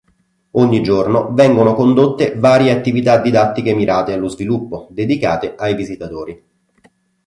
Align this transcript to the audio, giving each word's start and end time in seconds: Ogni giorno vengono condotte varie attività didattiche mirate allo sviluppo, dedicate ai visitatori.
Ogni 0.53 0.81
giorno 0.81 1.31
vengono 1.33 1.75
condotte 1.75 2.33
varie 2.35 2.71
attività 2.71 3.19
didattiche 3.21 3.75
mirate 3.75 4.13
allo 4.13 4.29
sviluppo, 4.29 4.87
dedicate 4.89 5.53
ai 5.55 5.75
visitatori. 5.75 6.43